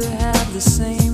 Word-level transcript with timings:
never 0.00 0.16
have 0.16 0.52
the 0.52 0.60
same 0.60 1.07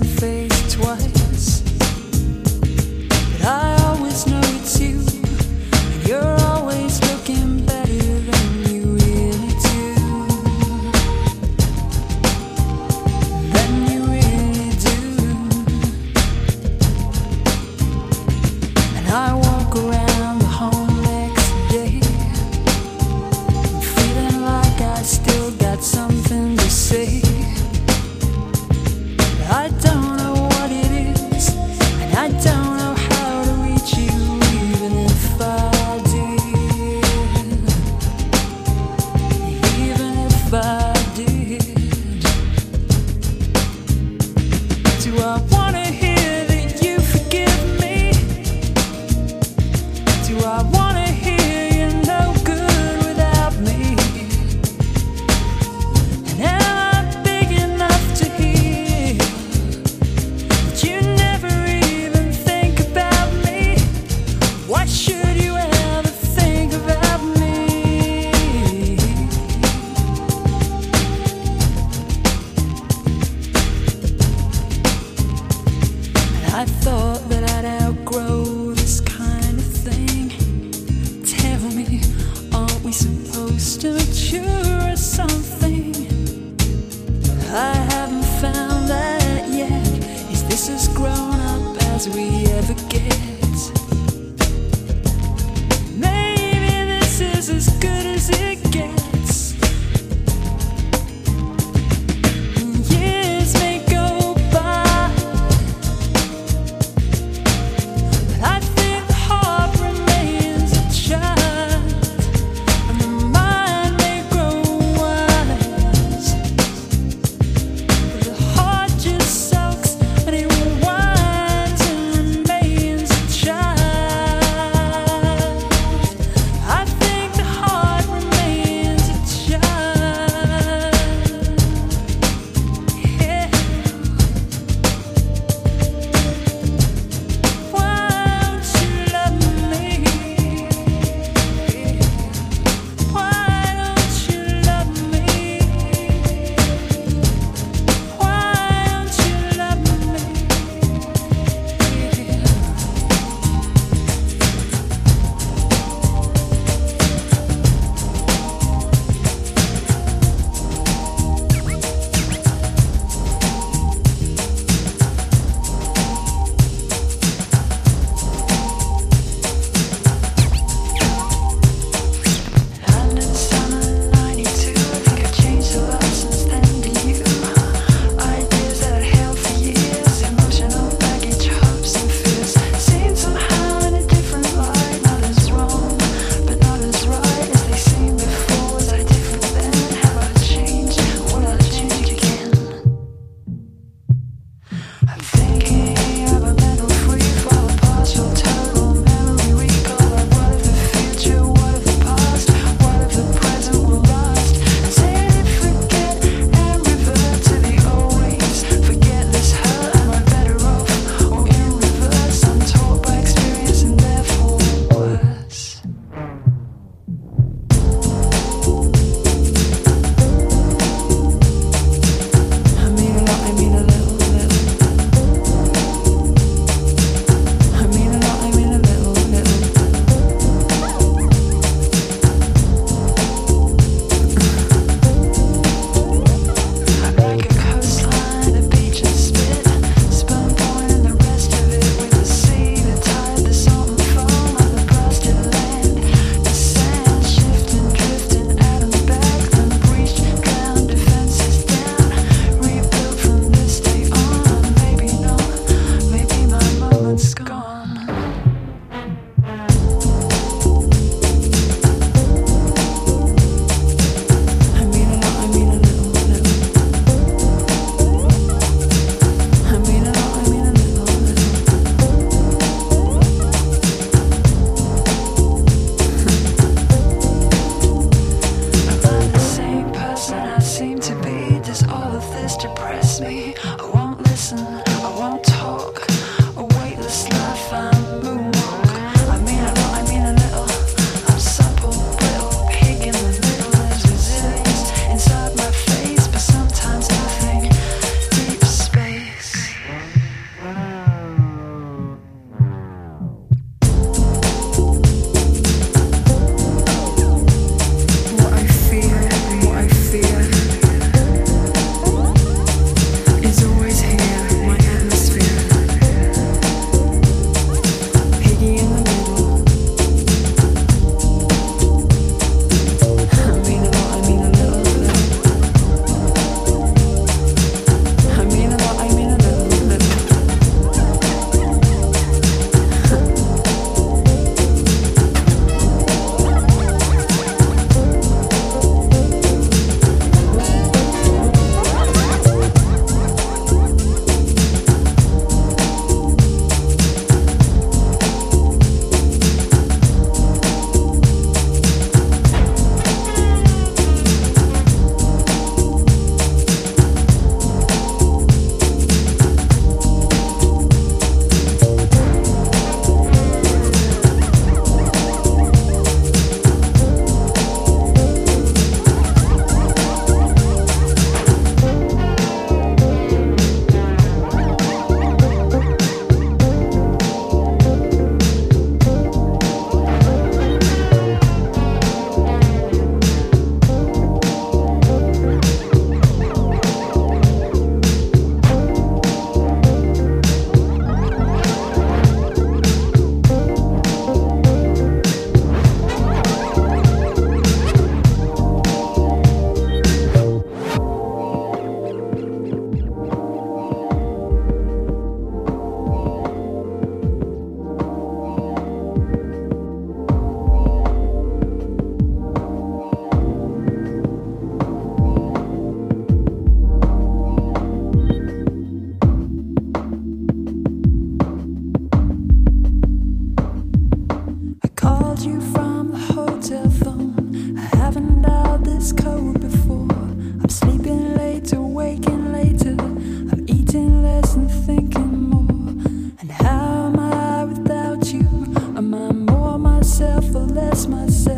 or 441.07 441.54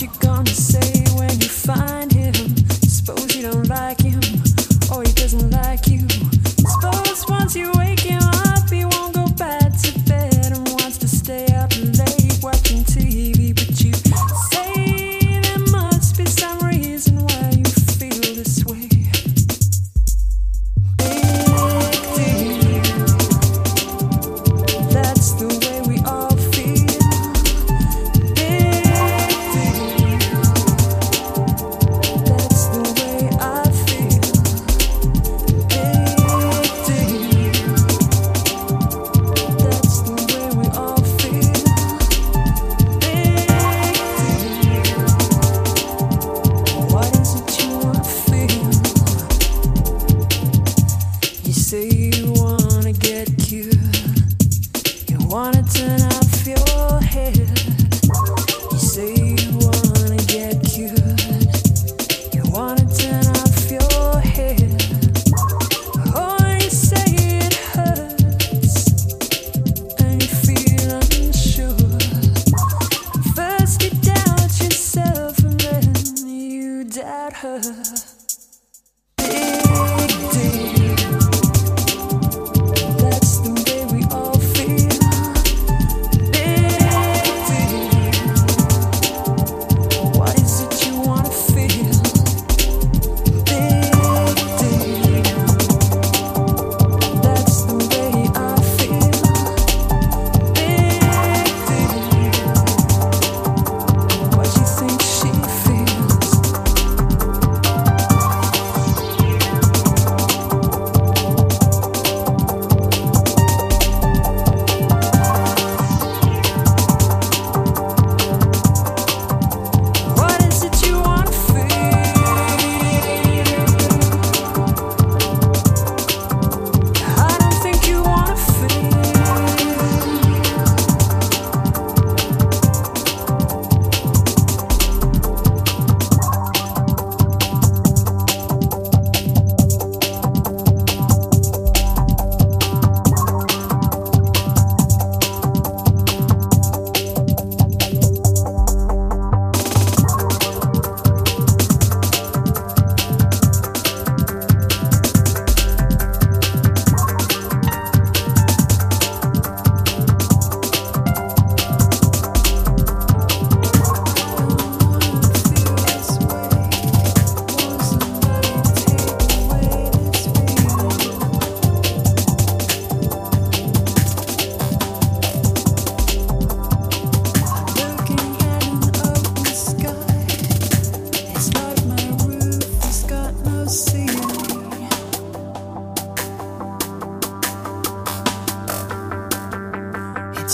you 0.00 0.08
gonna 0.18 0.46
say? 0.46 0.89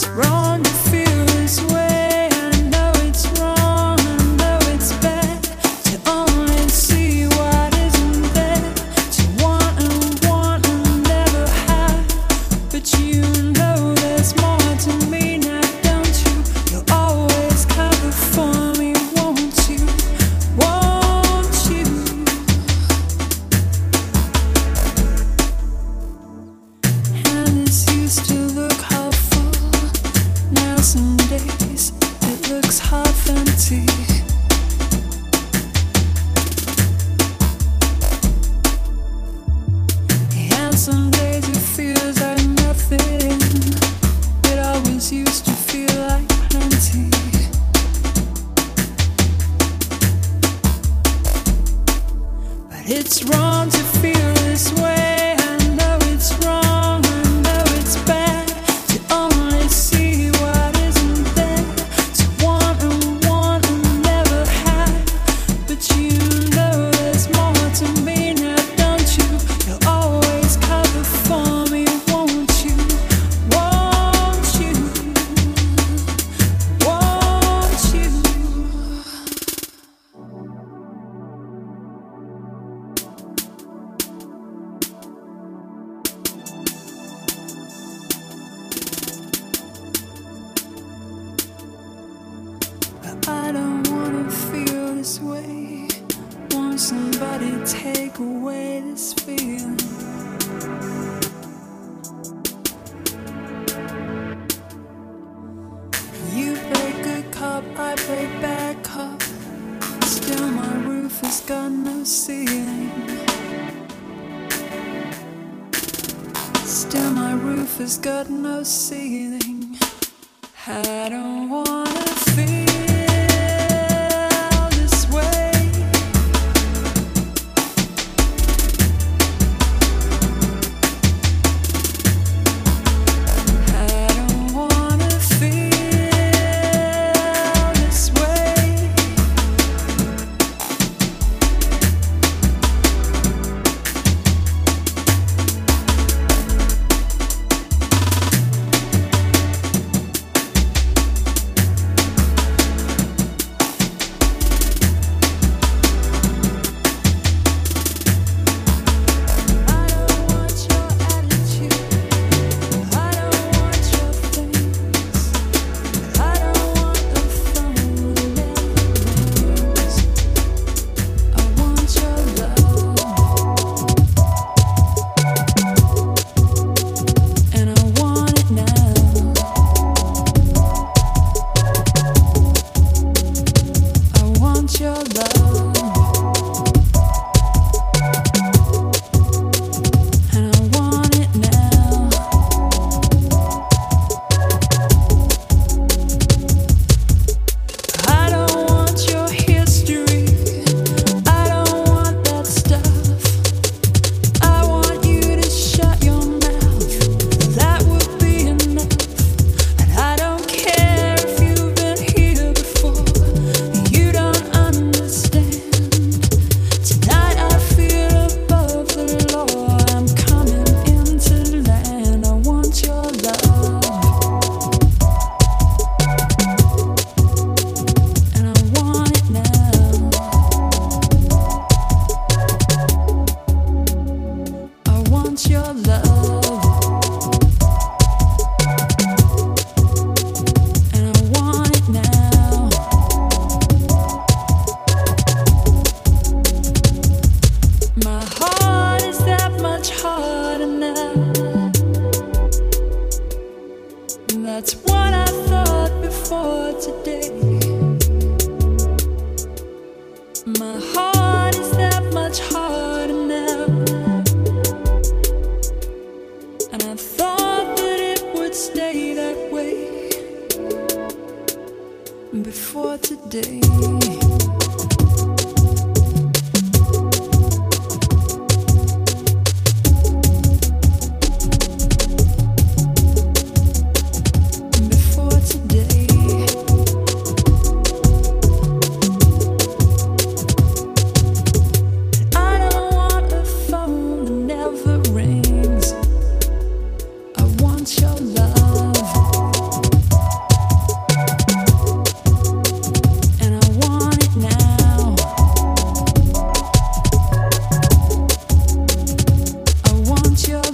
Love. 0.05 0.46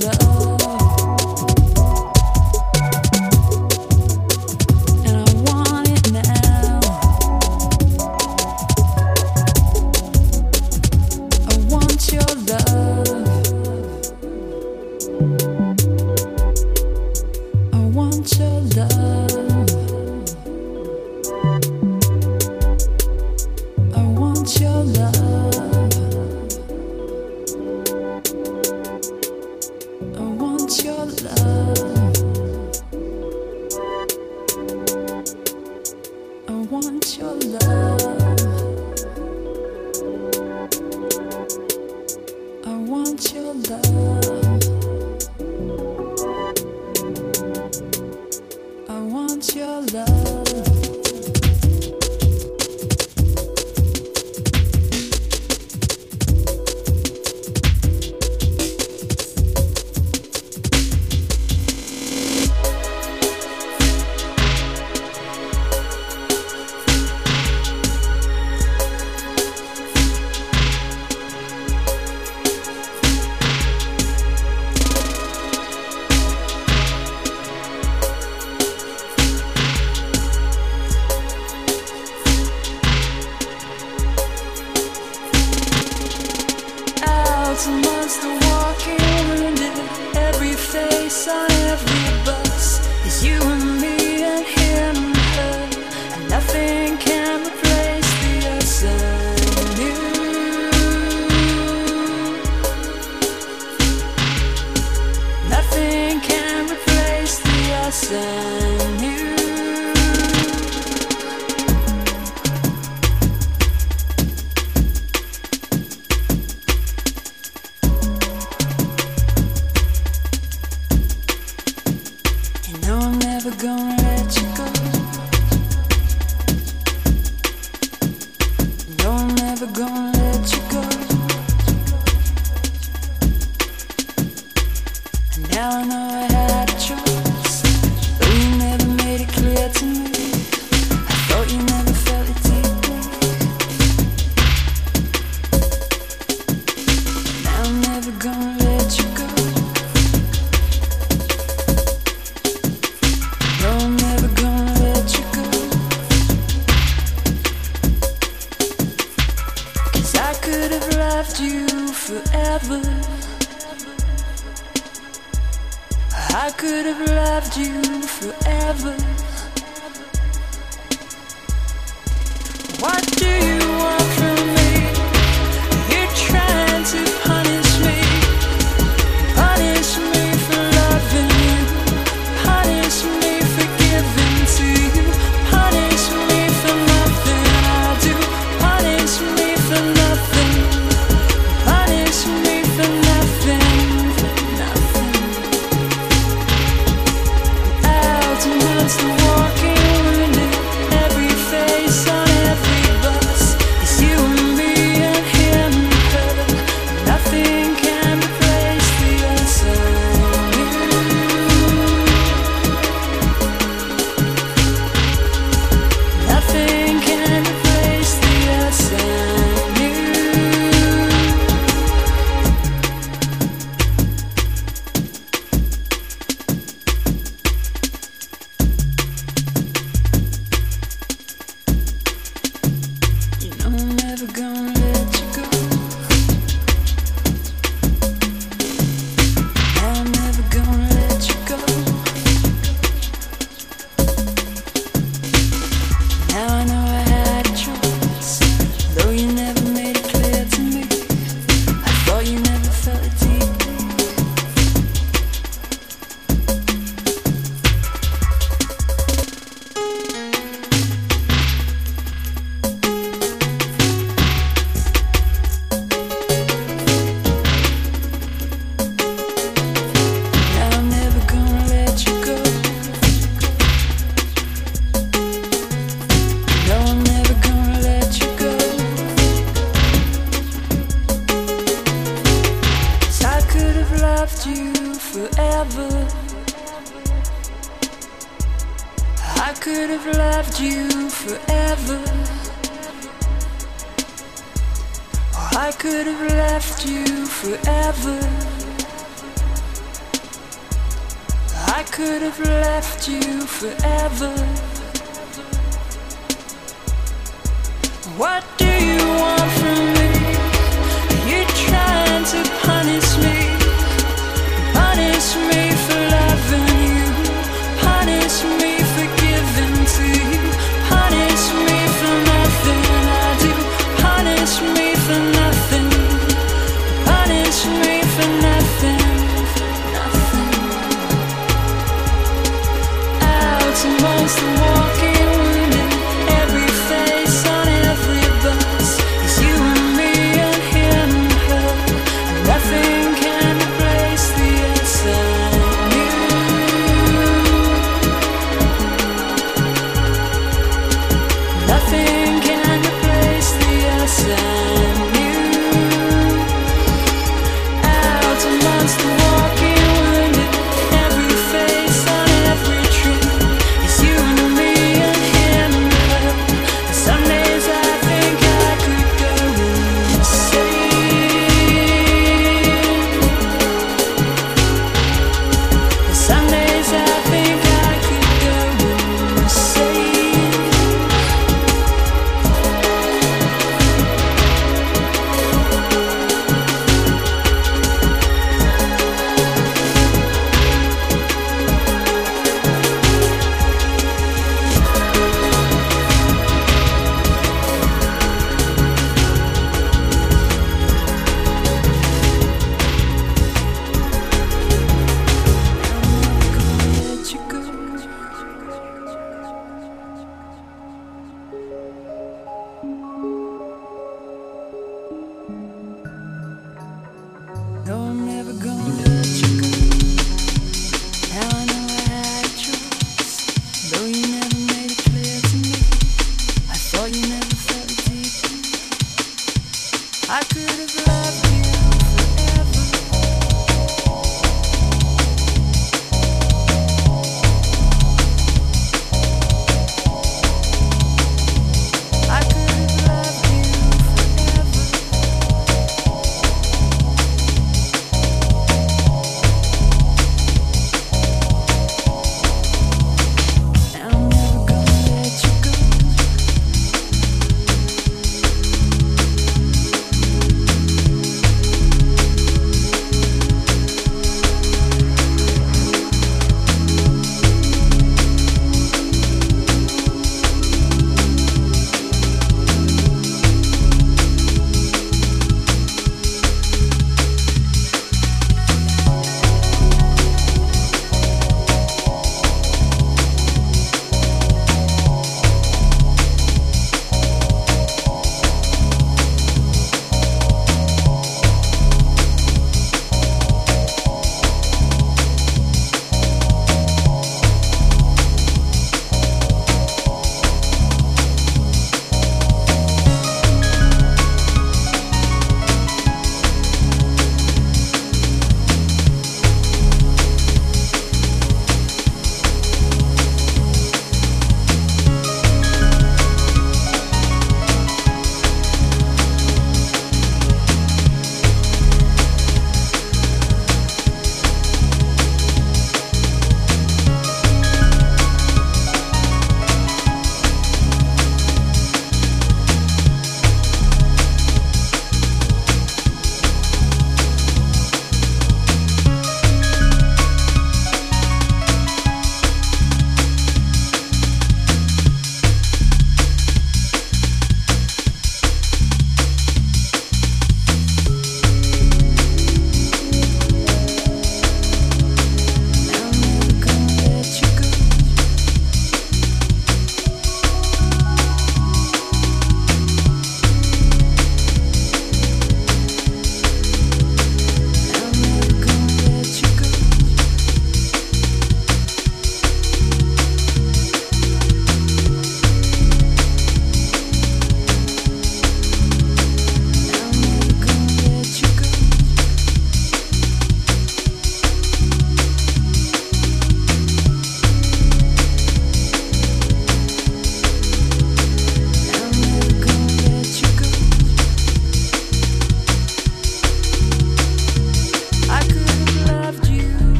love. 0.00 0.33